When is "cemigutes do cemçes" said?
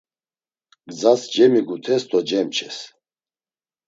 1.33-2.77